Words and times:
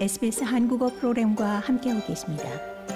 SBS 0.00 0.44
한국어 0.44 0.86
프로그램과 0.86 1.58
함께하고 1.58 2.06
계십니다. 2.06 2.44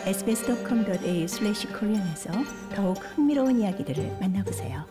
sbs.com.au/korean에서 0.07 2.31
더욱 2.77 2.99
흥미로운 2.99 3.59
이야기들을 3.59 4.19
만나보세요. 4.21 4.85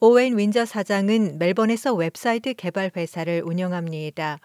오웬 0.00 0.38
윈저 0.38 0.64
사장은 0.64 1.36
멜번에서 1.38 1.92
웹사이트 1.92 2.54
개발 2.54 2.90
회사를 2.96 3.42
운영합니다. 3.44 4.40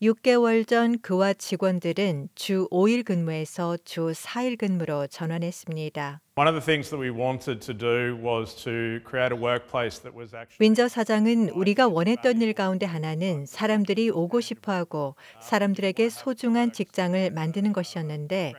6개월 0.00 0.64
전 0.64 1.00
그와 1.00 1.32
직원들은 1.32 2.28
주 2.36 2.68
5일 2.70 3.04
근무에서 3.04 3.76
주 3.84 4.12
4일 4.12 4.56
근무로 4.56 5.08
전환했습니다. 5.08 6.20
One 6.36 6.48
of 6.48 6.54
the 6.54 6.64
things 6.64 6.90
that 6.90 7.02
we 7.02 7.10
wanted 7.10 7.58
to 7.66 7.76
do 7.76 8.14
was 8.14 8.54
to 8.62 9.00
create 9.04 9.34
a 9.34 9.36
workplace 9.36 10.00
that 10.02 10.16
was 10.16 10.36
actually 10.36 10.58
윈저 10.60 10.86
사장은 10.86 11.48
우리가 11.48 11.88
원했던 11.88 12.40
일 12.40 12.52
가운데 12.52 12.86
하나는 12.86 13.44
사람들이 13.44 14.10
오고 14.10 14.40
싶어 14.40 14.70
하고 14.70 15.16
사람들에게 15.40 16.10
소중한 16.10 16.72
직장을 16.72 17.32
만드는 17.32 17.72
것이었는데 17.72 18.54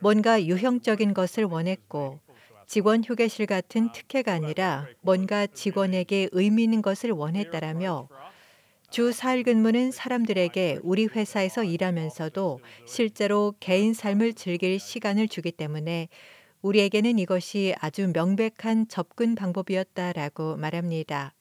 뭔가 0.00 0.42
유형적인 0.42 1.12
것을 1.12 1.44
원했고 1.44 2.18
직원 2.66 3.02
휴게실 3.04 3.44
같은 3.44 3.92
특혜가 3.92 4.32
아니라 4.32 4.86
뭔가 5.00 5.46
직원에게 5.46 6.28
의미 6.32 6.64
있는 6.64 6.80
것을 6.80 7.10
원했다라며 7.10 8.08
주 8.90 9.10
4일 9.10 9.44
근무는 9.44 9.90
사람들에게 9.90 10.80
우리 10.82 11.06
회사에서 11.06 11.62
일하면서도 11.62 12.60
실제로 12.86 13.54
개인 13.60 13.92
삶을 13.92 14.32
즐길 14.32 14.80
시간을 14.80 15.28
주기 15.28 15.52
때문에 15.52 16.08
우리에게는 16.62 17.18
이것이 17.18 17.74
아주 17.80 18.10
명백한 18.14 18.88
접근 18.88 19.34
방법이었다라고 19.34 20.56
말합니다. 20.56 21.34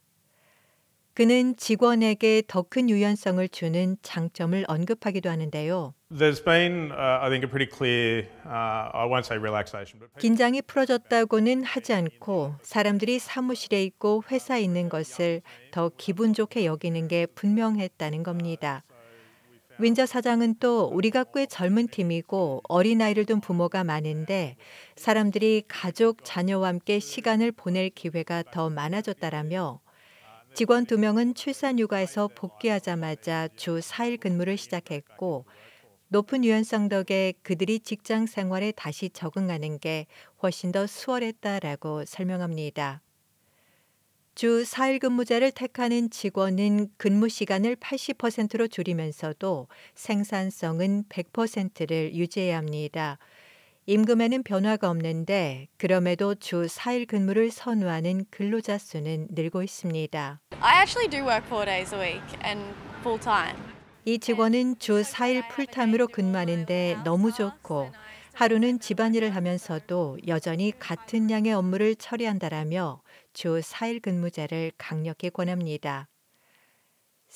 그는 1.18 1.56
직원에게 1.56 2.44
더 2.48 2.62
큰 2.62 2.92
유연성을 2.92 3.50
주는 3.50 3.98
장점을 4.04 4.66
언급하기도 4.68 5.32
하는데요. 5.32 5.96
There's 6.12 6.46
been, 6.46 6.92
uh, 6.92 7.18
I 7.24 7.30
think, 7.32 7.44
a 7.44 7.50
pretty 7.50 7.66
clear, 7.66 8.28
uh, 8.46 8.92
I 8.94 9.08
won't 9.08 9.26
say 9.26 9.40
relaxation, 9.40 9.98
but 9.98 10.14
people 10.14 10.22
긴장이 10.22 10.62
풀어졌다고는 10.62 11.64
하지 11.64 11.94
않고 11.94 12.58
사람들이 12.62 13.18
사무실에 13.18 13.84
있고 13.86 14.26
회사에 14.30 14.62
있는 14.62 14.90
것을 14.90 15.42
더 15.72 15.90
기분 15.98 16.34
좋게 16.34 16.68
여기는 16.68 17.08
게 17.08 17.26
분명했다는 17.26 18.22
겁니다. 18.22 18.84
윈저 19.80 20.06
사장은 20.06 20.58
또 20.60 20.86
우리가 20.86 21.24
꽤 21.34 21.48
젊은 21.48 21.88
팀이고 21.88 22.62
어린아이를 22.70 23.26
둔 23.26 23.42
부모가 23.42 23.84
많은데 23.84 24.56
사람들이 24.96 25.64
가족, 25.68 26.24
자녀와 26.24 26.68
함께 26.68 27.00
시간을 27.00 27.54
보낼 27.54 27.90
기회가 27.90 28.44
더 28.52 28.70
많아졌다라며 28.70 29.80
직원 30.58 30.88
두 30.88 30.98
명은 30.98 31.36
출산 31.36 31.78
휴가에서 31.78 32.28
복귀하자마자 32.30 33.48
주 33.58 33.80
4일 33.80 34.18
근무를 34.18 34.58
시작했고 34.58 35.46
높은 36.08 36.44
유연성 36.44 36.90
덕에 36.90 37.36
그들이 37.44 37.80
직장 37.80 38.26
생활에 38.26 38.72
다시 38.72 39.12
적응하는 39.12 39.78
게 39.78 40.08
훨씬 40.42 40.72
더 40.72 40.88
수월했다라고 40.88 42.06
설명합니다. 42.06 43.04
주 44.34 44.64
4일 44.66 44.98
근무제를 44.98 45.52
택하는 45.52 46.10
직원은 46.10 46.88
근무 46.98 47.30
시간을 47.30 47.76
80%로 47.76 48.68
줄이면서도 48.68 49.68
생산성은 49.94 51.04
100%를 51.08 52.16
유지해야 52.16 52.58
합니다. 52.58 53.20
임금에는 53.90 54.44
변화가 54.44 54.90
없는데 54.90 55.70
그럼에도 55.78 56.36
주 56.36 56.66
4일 56.66 57.08
근무를 57.08 57.50
선호하는 57.50 58.26
근로자 58.30 58.78
수는 58.78 59.30
늘고 59.32 59.64
있습니다. 59.64 60.42
I 60.60 60.82
actually 60.82 61.10
do 61.10 61.22
work 61.22 61.48
four 61.48 61.66
days 61.66 61.96
a 61.96 62.02
week 62.02 62.38
and 62.46 62.62
full 63.00 63.18
time. 63.18 63.56
이 64.04 64.20
직원은 64.20 64.80
주 64.80 65.04
4일 65.04 65.48
풀타임으로 65.48 66.10
근무하는데 66.10 66.98
너무 67.06 67.32
좋고 67.32 67.92
하루는 68.34 68.82
집안일을 68.82 69.34
하면서도 69.34 70.18
여전히 70.28 70.74
같은 70.78 71.32
양의 71.32 71.54
업무를 71.54 71.96
처리한다라며 71.96 73.02
주 73.32 73.62
4일 73.62 74.02
근무제를 74.02 74.74
강력히 74.78 75.30
권합니다. 75.30 76.10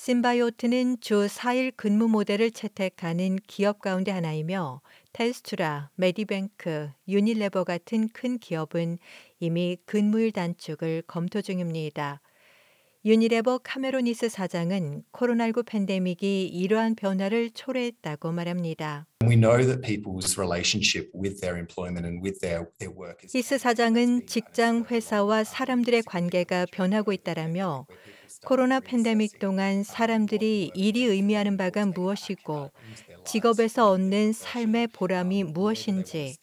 심바이오트는 0.04 0.96
주 0.98 1.28
4일 1.28 1.74
근무 1.76 2.08
모델을 2.08 2.50
채택하는 2.50 3.38
기업 3.46 3.78
가운데 3.78 4.10
하나이며 4.10 4.80
텔스투라, 5.12 5.90
메디뱅크, 5.94 6.90
유니레버 7.06 7.62
같은 7.62 8.08
큰 8.08 8.40
기업은 8.40 8.98
이미 9.38 9.76
근무일 9.86 10.32
단축을 10.32 11.04
검토 11.06 11.40
중입니다. 11.40 12.20
유니레버 13.04 13.58
카메로니스 13.58 14.28
사장은 14.28 15.04
코로나19 15.12 15.66
팬데믹이 15.66 16.48
이러한 16.48 16.96
변화를 16.96 17.50
초래했다고 17.50 18.32
말합니다. 18.32 19.06
We 19.22 19.36
know 19.36 19.64
that 19.64 19.82
people's 19.82 20.36
relationship 20.36 21.12
with 21.14 21.40
their 21.40 21.56
employment 21.56 22.04
and 22.04 22.20
with 22.20 22.40
their, 22.40 22.66
their 22.80 22.92
work 22.92 23.18
is 23.22 23.36
히스 23.36 23.58
사장은 23.58 24.26
직장 24.26 24.84
회사와 24.90 25.44
사람들의 25.44 26.02
관계가 26.02 26.66
변하고 26.72 27.12
있다라며 27.12 27.86
코로나 28.44 28.80
팬데믹 28.80 29.38
동안 29.38 29.84
사람들이 29.84 30.72
일이 30.74 31.04
의미하는 31.04 31.56
바가 31.56 31.86
무엇이고 31.86 32.70
직업에서 33.24 33.90
얻는 33.90 34.32
삶의 34.32 34.88
보람이 34.88 35.44
무엇인지 35.44 36.36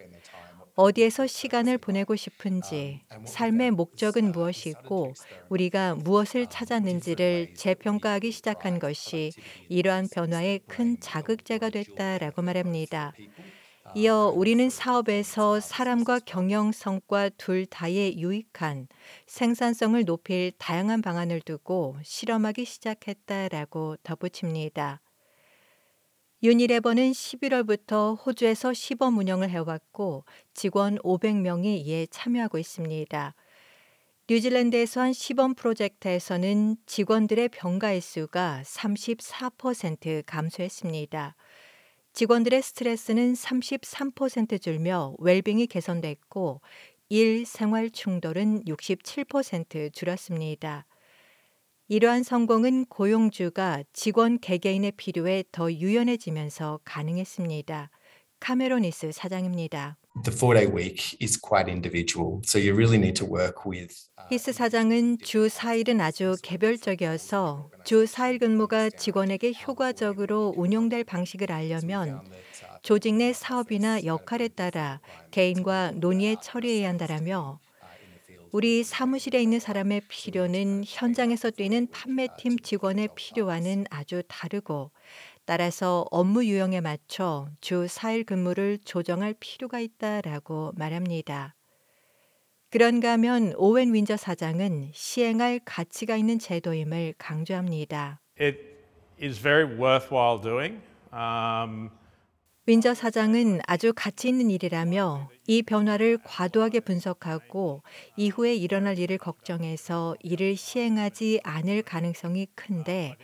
어디에서 0.76 1.28
시간을 1.28 1.78
보내고 1.78 2.16
싶은지 2.16 3.02
삶의 3.26 3.72
목적은 3.72 4.32
무엇이고 4.32 5.14
우리가 5.50 5.96
무엇을 5.96 6.48
찾았는지를 6.48 7.54
재평가하기 7.56 8.32
시작한 8.32 8.80
것이 8.80 9.32
이러한 9.68 10.08
변화의 10.10 10.62
큰 10.68 10.98
자극제가 11.02 11.70
됐다라고 11.70 12.42
말합니다. 12.42 13.12
이어 13.96 14.32
우리는 14.36 14.70
사업에서 14.70 15.60
사람과 15.60 16.20
경영 16.20 16.72
성과 16.72 17.28
둘 17.30 17.66
다에 17.66 18.14
유익한 18.18 18.88
생산성을 19.26 20.06
높일 20.06 20.52
다양한 20.60 21.02
방안을 21.02 21.42
두고 21.42 21.98
실험하기 22.04 22.66
시작했다라고 22.66 23.98
덧붙입니다. 24.04 25.02
유니레버는 26.44 27.12
11월부터 27.12 28.24
호주에서 28.24 28.74
시범 28.74 29.18
운영을 29.18 29.50
해왔고 29.50 30.24
직원 30.54 31.00
500명이 31.00 31.86
이에 31.86 32.06
참여하고 32.12 32.60
있습니다. 32.60 33.34
뉴질랜드에서 34.30 35.02
한 35.02 35.14
시범 35.14 35.56
프로젝트에서는 35.56 36.78
직원들의 36.86 37.50
병가일 37.50 38.02
수가 38.02 38.62
34% 38.64 40.22
감소했습니다. 40.28 41.36
직원들의 42.14 42.62
스트레스는 42.62 43.34
33% 43.34 44.62
줄며 44.62 45.16
웰빙이 45.20 45.68
개선됐고 45.68 46.62
일 47.10 47.46
생활 47.46 47.90
충돌은 47.90 48.66
67% 48.66 49.94
줄었습니다. 49.94 50.86
이러한 51.88 52.22
성공은 52.22 52.86
고용주가 52.86 53.84
직원 53.94 54.40
개개인의 54.40 54.92
필요에 54.92 55.44
더 55.52 55.72
유연해지면서 55.72 56.82
가능했습니다. 56.84 57.90
카메로니스 58.40 59.12
사장입니다. 59.12 59.98
The 60.24 60.32
four 60.32 60.54
day 60.54 60.68
week 60.68 61.16
is 61.20 61.38
quite 61.38 61.68
individual. 61.68 62.42
So 62.44 62.60
you 62.60 62.74
really 62.74 62.98
need 62.98 63.16
to 63.18 63.26
work 63.26 63.66
with 63.66 63.94
uh, 64.18 64.28
히스 64.30 64.52
사장은 64.54 65.20
주 65.20 65.48
4일은 65.48 66.02
아주 66.02 66.36
개별적이어서 66.44 67.70
주 67.84 68.06
4일 68.06 68.40
근무가 68.40 68.90
직원에게 68.90 69.54
효과적으로 69.66 70.54
운용될 70.56 71.04
방식을 71.04 71.52
알려면 71.52 72.22
조직 72.82 73.16
내 73.16 73.34
사업이나 73.34 74.06
역할에 74.06 74.48
따라 74.48 75.00
개인과 75.32 75.92
논의에 75.96 76.36
처리해야 76.42 76.90
한다라며 76.90 77.60
우리 78.52 78.84
사무실에 78.84 79.42
있는 79.42 79.60
사람의 79.60 80.02
필요는 80.08 80.84
현장에서 80.86 81.52
뛰는 81.52 81.88
판매팀 81.92 82.60
직원의 82.60 83.10
필요와는 83.16 83.86
아주 83.92 84.24
다르고 84.28 84.92
따라서 85.50 86.06
업무 86.12 86.46
유형에 86.46 86.80
맞춰 86.80 87.48
주 87.60 87.88
4일 87.88 88.24
근무를 88.24 88.78
조정할 88.86 89.34
필요가 89.40 89.80
있다라고 89.80 90.74
말합니다. 90.76 91.56
그런가 92.70 93.14
하면 93.14 93.56
오웬 93.58 93.92
윈저 93.96 94.16
사장은 94.16 94.92
시행할 94.94 95.60
가치가 95.66 96.18
있는 96.18 96.38
제도임을 96.38 97.16
강조합니다. 97.18 98.22
it 98.40 98.60
is 99.20 99.42
very 99.42 99.66
worthwhile 99.66 100.40
doing. 100.40 100.82
Um, 101.12 101.90
윈저 102.68 102.94
사장은 102.94 103.62
아주 103.66 103.92
가치 103.96 104.30
있는 104.30 104.52
일이라며 104.52 105.32
이 105.48 105.64
변화를 105.64 106.20
과도하게 106.24 106.82
분석하고 106.82 107.82
이후에 108.18 108.54
일어날 108.54 109.00
일을 109.00 109.18
걱정해서 109.18 110.16
이를 110.22 110.56
시행하지 110.56 111.40
않을 111.42 111.82
가능성이 111.82 112.46
큰데 112.54 113.16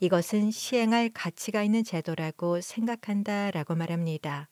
이것은 0.00 0.50
시행할 0.50 1.10
가치가 1.12 1.62
있는 1.62 1.84
제도라고 1.84 2.60
생각한다 2.60 3.50
라고 3.50 3.74
말합니다. 3.74 4.48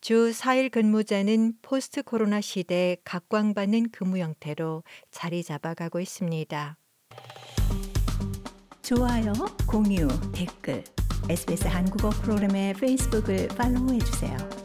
주 0.00 0.30
4일 0.30 0.70
근무제는 0.70 1.54
포스트 1.62 2.02
코로나 2.02 2.40
시대에 2.40 2.96
각광받는 3.04 3.90
근무 3.90 4.18
형태로 4.18 4.84
자리 5.10 5.42
잡아가고 5.42 6.00
있습니다. 6.00 6.76
좋아요, 8.82 9.32
공유, 9.66 10.06
댓글, 10.32 10.84
SBS 11.28 11.66
한국어 11.66 12.10
프로그램의 12.10 12.74
페이스북을 12.74 13.48
팔로우해 13.48 13.98
주세요. 13.98 14.55